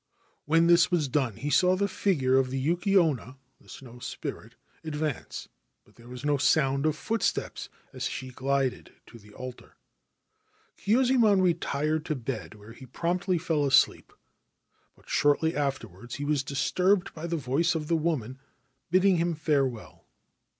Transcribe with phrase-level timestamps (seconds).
[0.45, 3.91] When this was done he saw the figure of the 310 The Snow Ghost Yuki
[3.91, 5.47] Onna (Snow Spirit) advance;
[5.85, 9.75] but there was no sound of footsteps as she glided to the altar.
[10.79, 14.11] Kyuzaemon retired to bed, where he promptly fell asleep;
[14.95, 18.39] but shortly afterwards he was disturbed by the voice of the woman
[18.89, 20.07] bidding him farewell.